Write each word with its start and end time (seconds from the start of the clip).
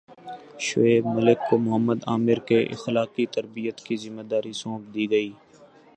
شعیب 0.59 1.03
ملک 1.15 1.39
کو 1.49 1.57
محمد 1.57 1.99
عامر 2.07 2.39
کی 2.47 2.57
اخلاقی 2.75 3.25
تربیت 3.35 3.77
کی 3.85 3.95
ذمہ 4.03 4.23
داری 4.31 4.53
سونپ 4.61 4.83
دی 4.93 5.05
گئی 5.11 5.29